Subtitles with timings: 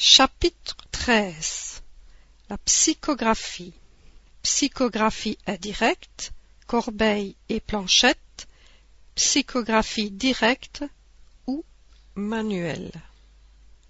[0.00, 1.82] Chapitre 13
[2.48, 3.72] La psychographie
[4.44, 6.30] Psychographie indirecte,
[6.68, 8.46] corbeille et planchette,
[9.16, 10.84] psychographie directe
[11.48, 11.64] ou
[12.14, 12.92] manuelle.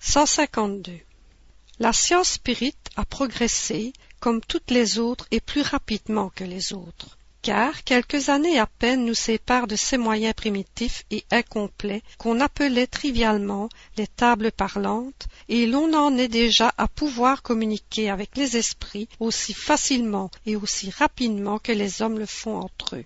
[0.00, 0.98] 152.
[1.78, 7.16] La science spirit a progressé comme toutes les autres et plus rapidement que les autres
[7.42, 12.86] car quelques années à peine nous séparent de ces moyens primitifs et incomplets qu'on appelait
[12.86, 19.08] trivialement les tables parlantes, et l'on en est déjà à pouvoir communiquer avec les esprits
[19.18, 23.04] aussi facilement et aussi rapidement que les hommes le font entre eux.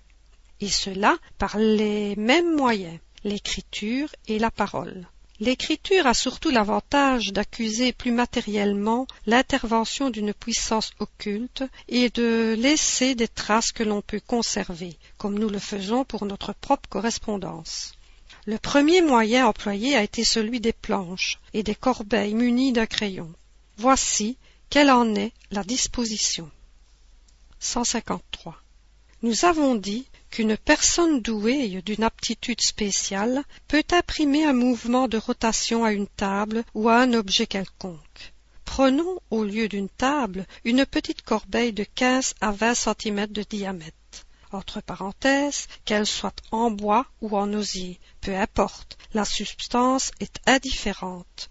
[0.61, 5.07] Et cela par les mêmes moyens, l'écriture et la parole.
[5.39, 13.27] L'écriture a surtout l'avantage d'accuser plus matériellement l'intervention d'une puissance occulte et de laisser des
[13.27, 17.93] traces que l'on peut conserver, comme nous le faisons pour notre propre correspondance.
[18.47, 23.31] Le premier moyen employé a été celui des planches et des corbeilles munies d'un crayon.
[23.77, 24.37] Voici
[24.71, 26.49] quelle en est la disposition.
[29.21, 29.23] 153.
[29.23, 35.83] Nous avons dit qu'une personne douée d'une aptitude spéciale peut imprimer un mouvement de rotation
[35.83, 38.33] à une table ou à un objet quelconque.
[38.63, 43.95] Prenons au lieu d'une table une petite corbeille de quinze à vingt centimètres de diamètre.
[44.51, 51.49] Entre parenthèses, qu'elle soit en bois ou en osier, peu importe, la substance est indifférente.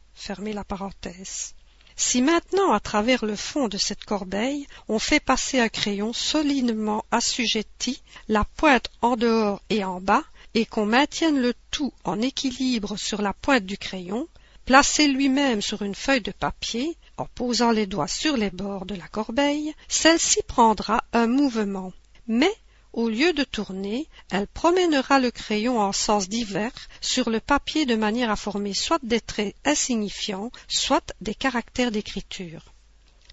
[1.99, 7.05] Si maintenant à travers le fond de cette corbeille on fait passer un crayon solidement
[7.11, 12.99] assujetti, la pointe en dehors et en bas, et qu'on maintienne le tout en équilibre
[12.99, 14.29] sur la pointe du crayon,
[14.67, 18.95] placé lui-même sur une feuille de papier, en posant les doigts sur les bords de
[18.95, 21.93] la corbeille, celle-ci prendra un mouvement,
[22.27, 22.55] mais
[22.97, 26.73] au lieu de tourner, elle promènera le crayon en sens divers
[27.03, 32.73] sur le papier de manière à former soit des traits insignifiants, soit des caractères d'écriture.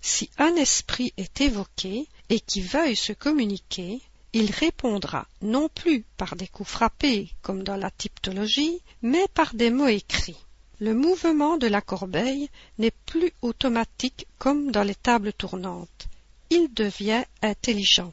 [0.02, 4.02] Si un esprit est évoqué et qui veuille se communiquer,
[4.34, 9.70] il répondra non plus par des coups frappés comme dans la typologie, mais par des
[9.70, 10.44] mots écrits.
[10.82, 12.50] Le mouvement de la corbeille
[12.80, 16.08] n'est plus automatique comme dans les tables tournantes.
[16.50, 18.12] Il devient intelligent.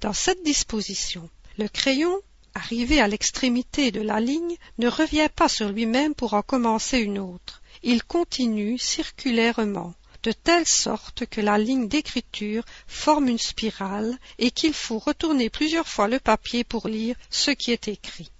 [0.00, 1.28] Dans cette disposition,
[1.58, 2.16] le crayon,
[2.54, 7.18] arrivé à l'extrémité de la ligne, ne revient pas sur lui-même pour en commencer une
[7.18, 7.60] autre.
[7.82, 14.72] Il continue circulairement, de telle sorte que la ligne d'écriture forme une spirale et qu'il
[14.72, 18.30] faut retourner plusieurs fois le papier pour lire ce qui est écrit.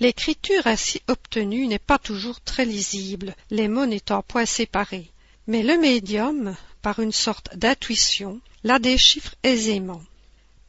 [0.00, 5.10] L'écriture ainsi obtenue n'est pas toujours très lisible, les mots n'étant point séparés,
[5.46, 10.02] mais le médium, par une sorte d'intuition, la déchiffre aisément.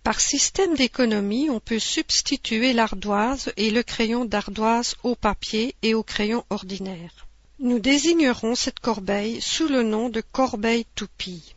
[0.09, 6.01] Par système d'économie, on peut substituer l'ardoise et le crayon d'ardoise au papier et au
[6.01, 7.27] crayon ordinaire.
[7.59, 11.53] Nous désignerons cette corbeille sous le nom de corbeille toupie.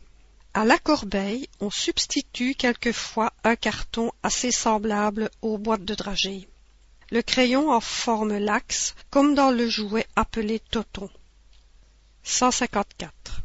[0.53, 6.47] À la corbeille, on substitue quelquefois un carton assez semblable aux boîtes de dragées.
[7.09, 11.09] Le crayon en forme l'axe, comme dans le jouet appelé toton.
[12.21, 13.42] 154.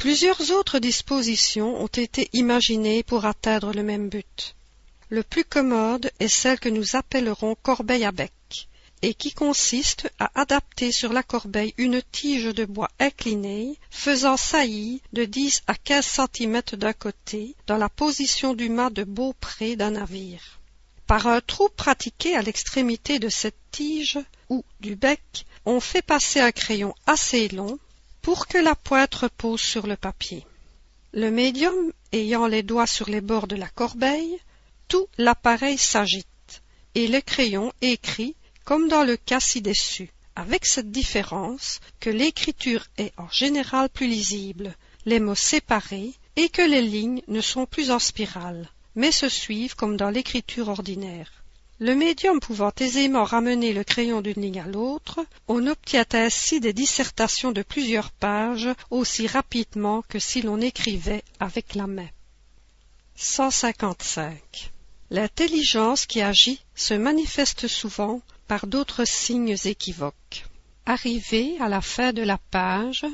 [0.00, 4.56] Plusieurs autres dispositions ont été imaginées pour atteindre le même but.
[5.10, 8.32] Le plus commode est celle que nous appellerons corbeille à bec,
[9.02, 15.02] et qui consiste à adapter sur la corbeille une tige de bois inclinée, faisant saillie
[15.12, 19.90] de dix à quinze centimètres d'un côté, dans la position du mât de beaupré d'un
[19.90, 20.60] navire.
[21.06, 24.18] Par un trou pratiqué à l'extrémité de cette tige
[24.48, 27.78] ou du bec, on fait passer un crayon assez long,
[28.30, 30.46] pour que la pointe repose sur le papier.
[31.12, 34.38] Le médium ayant les doigts sur les bords de la corbeille,
[34.86, 36.62] tout l'appareil s'agite,
[36.94, 43.12] et le crayon écrit comme dans le cas ci-dessus, avec cette différence que l'écriture est
[43.16, 44.76] en général plus lisible,
[45.06, 49.74] les mots séparés, et que les lignes ne sont plus en spirale, mais se suivent
[49.74, 51.39] comme dans l'écriture ordinaire.
[51.82, 56.74] Le médium pouvant aisément ramener le crayon d'une ligne à l'autre, on obtient ainsi des
[56.74, 62.10] dissertations de plusieurs pages aussi rapidement que si l'on écrivait avec la main.
[63.16, 64.72] 155.
[65.08, 70.44] L'intelligence qui agit se manifeste souvent par d'autres signes équivoques.
[70.84, 73.06] Arrivé à la fin de la page,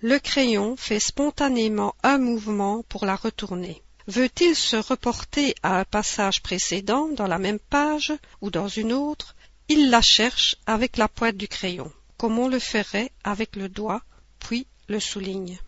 [0.00, 3.82] le crayon fait spontanément un mouvement pour la retourner.
[4.10, 9.36] Veut-il se reporter à un passage précédent dans la même page ou dans une autre,
[9.68, 14.02] il la cherche avec la pointe du crayon, comme on le ferait avec le doigt,
[14.40, 15.60] puis le souligne.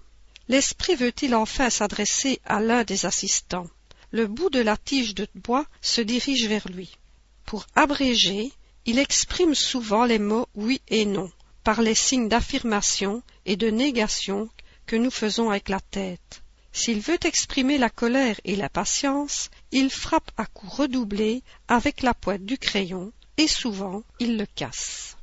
[0.49, 3.71] L'esprit veut-il enfin s'adresser à l'un des assistants?
[4.11, 6.99] Le bout de la tige de bois se dirige vers lui.
[7.47, 8.51] Pour abréger,
[8.87, 11.31] il exprime souvent les mots oui et non,
[11.63, 14.49] par les signes d'affirmation et de négation
[14.87, 16.43] que nous faisons avec la tête.
[16.73, 22.45] S'il veut exprimer la colère et l'impatience, il frappe à coups redoublés avec la pointe
[22.45, 25.17] du crayon et souvent il le casse.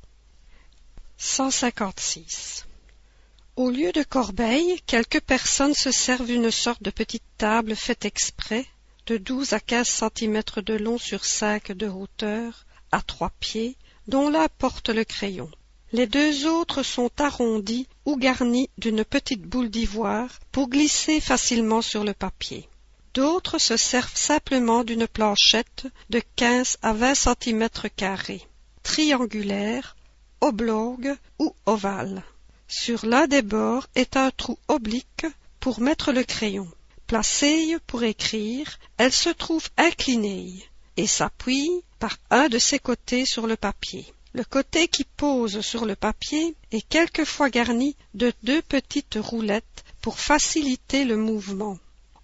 [1.17, 2.65] 156.
[3.55, 8.65] Au lieu de corbeille, quelques personnes se servent d'une sorte de petite table faite exprès,
[9.07, 13.75] de douze à quinze centimètres de long sur cinq de hauteur, à trois pieds,
[14.07, 15.49] dont l'un porte le crayon.
[15.91, 22.03] Les deux autres sont arrondis ou garnis d'une petite boule d'ivoire pour glisser facilement sur
[22.03, 22.69] le papier.
[23.15, 28.45] D'autres se servent simplement d'une planchette de quinze à vingt centimètres carrés,
[28.83, 29.95] triangulaire,
[30.41, 32.24] oblongue ou ovale.
[32.68, 35.25] Sur l'un des bords est un trou oblique
[35.59, 36.69] pour mettre le crayon.
[37.07, 40.63] Placée pour écrire, elle se trouve inclinée
[40.97, 44.06] et s'appuie par un de ses côtés sur le papier.
[44.33, 50.19] Le côté qui pose sur le papier est quelquefois garni de deux petites roulettes pour
[50.19, 51.79] faciliter le mouvement.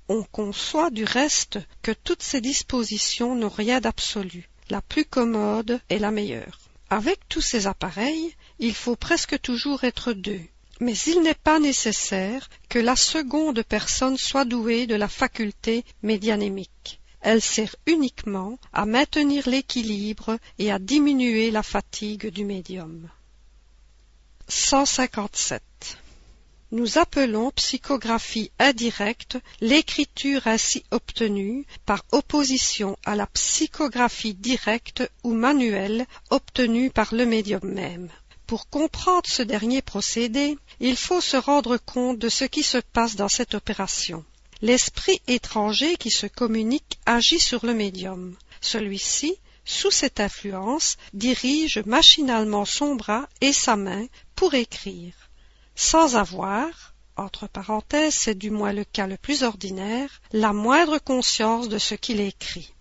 [0.08, 4.48] On conçoit du reste que toutes ces dispositions n'ont rien d'absolu.
[4.70, 6.60] La plus commode est la meilleure.
[6.92, 10.42] Avec tous ces appareils, il faut presque toujours être deux.
[10.80, 17.00] Mais il n'est pas nécessaire que la seconde personne soit douée de la faculté médianémique
[17.26, 23.10] elle sert uniquement à maintenir l'équilibre et à diminuer la fatigue du médium.
[24.48, 25.64] 157.
[26.72, 36.06] Nous appelons psychographie indirecte l'écriture ainsi obtenue par opposition à la psychographie directe ou manuelle
[36.30, 38.10] obtenue par le médium même.
[38.46, 43.16] Pour comprendre ce dernier procédé, il faut se rendre compte de ce qui se passe
[43.16, 44.24] dans cette opération.
[44.66, 48.36] L'esprit étranger qui se communique agit sur le médium.
[48.62, 55.14] Celui-ci, sous cette influence, dirige machinalement son bras et sa main pour écrire,
[55.76, 61.70] sans avoir, entre parenthèses, c'est du moins le cas le plus ordinaire, la moindre conscience
[61.70, 62.74] de ce qu'il écrit.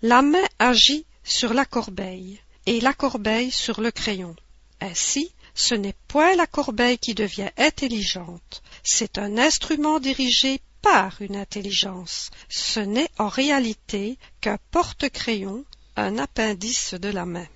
[0.00, 4.36] La main agit sur la corbeille et la corbeille sur le crayon.
[4.80, 11.36] Ainsi, ce n'est point la corbeille qui devient intelligente, c'est un instrument dirigé par une
[11.36, 12.30] intelligence.
[12.48, 15.64] Ce n'est en réalité qu'un porte-crayon,
[15.96, 17.46] un appendice de la main,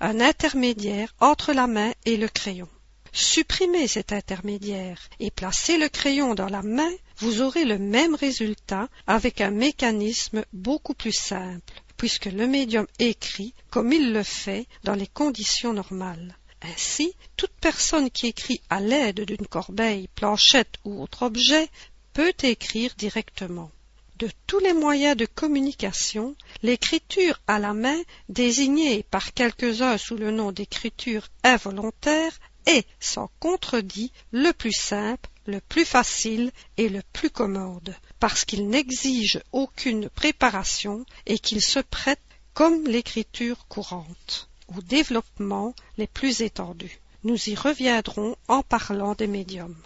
[0.00, 2.68] un intermédiaire entre la main et le crayon.
[3.12, 8.88] Supprimez cet intermédiaire et placez le crayon dans la main, vous aurez le même résultat
[9.06, 14.94] avec un mécanisme beaucoup plus simple, puisque le médium écrit comme il le fait dans
[14.94, 16.36] les conditions normales.
[16.60, 21.70] Ainsi, toute personne qui écrit à l'aide d'une corbeille, planchette ou autre objet
[22.16, 23.70] peut écrire directement.
[24.18, 30.30] De tous les moyens de communication, l'écriture à la main, désignée par quelques-uns sous le
[30.30, 32.32] nom d'écriture involontaire,
[32.64, 38.66] est, sans contredit, le plus simple, le plus facile et le plus commode, parce qu'il
[38.70, 42.22] n'exige aucune préparation et qu'il se prête,
[42.54, 46.98] comme l'écriture courante, aux développements les plus étendus.
[47.24, 49.76] Nous y reviendrons en parlant des médiums.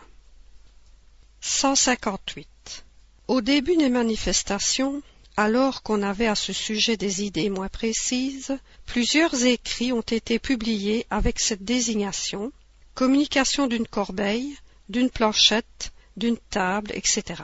[1.40, 2.84] 158.
[3.28, 5.02] Au début des manifestations,
[5.36, 11.06] alors qu'on avait à ce sujet des idées moins précises, plusieurs écrits ont été publiés
[11.10, 12.52] avec cette désignation
[12.94, 14.56] communication d'une corbeille,
[14.88, 17.42] d'une planchette, d'une table, etc.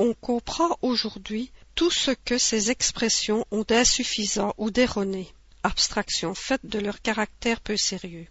[0.00, 5.32] On comprend aujourd'hui tout ce que ces expressions ont d'insuffisant ou d'erroné,
[5.62, 8.26] abstraction faite de leur caractère peu sérieux.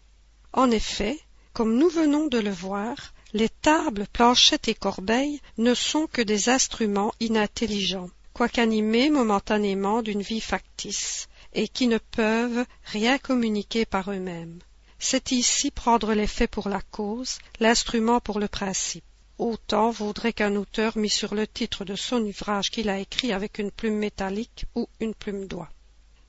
[0.51, 1.17] En effet,
[1.53, 6.49] comme nous venons de le voir, les tables, planchettes et corbeilles ne sont que des
[6.49, 14.57] instruments inintelligents, quoiqu'animés momentanément d'une vie factice, et qui ne peuvent rien communiquer par eux-mêmes.
[14.97, 19.03] C'est ici prendre l'effet pour la cause, l'instrument pour le principe.
[19.37, 23.59] Autant vaudrait qu'un auteur mit sur le titre de son ouvrage qu'il a écrit avec
[23.59, 25.69] une plume métallique ou une plume d'oie.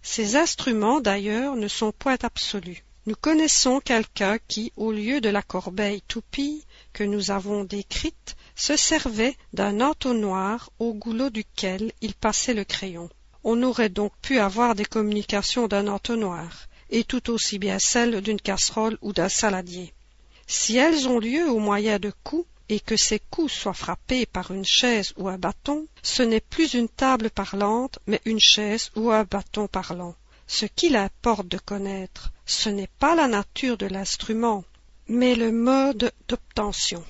[0.02, 2.84] Ces instruments, d'ailleurs, ne sont point absolus.
[3.08, 8.76] Nous connaissons quelqu'un qui, au lieu de la corbeille toupie que nous avons décrite, se
[8.76, 13.08] servait d'un entonnoir au goulot duquel il passait le crayon.
[13.44, 18.42] On aurait donc pu avoir des communications d'un entonnoir, et tout aussi bien celles d'une
[18.42, 19.94] casserole ou d'un saladier.
[20.46, 24.50] Si elles ont lieu au moyen de coups, et que ces coups soient frappés par
[24.50, 29.10] une chaise ou un bâton, ce n'est plus une table parlante, mais une chaise ou
[29.10, 30.14] un bâton parlant.
[30.48, 34.64] Ce qu'il importe de connaître, ce n'est pas la nature de l'instrument,
[35.06, 37.04] mais le mode d'obtention.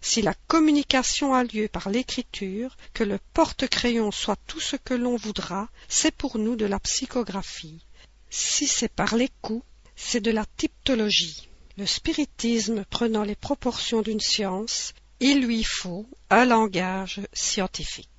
[0.00, 5.16] Si la communication a lieu par l'écriture, que le porte-crayon soit tout ce que l'on
[5.16, 7.80] voudra, c'est pour nous de la psychographie.
[8.28, 9.30] Si c'est par les
[9.96, 11.48] c'est de la typtologie.
[11.76, 18.10] Le spiritisme prenant les proportions d'une science, il lui faut un langage scientifique.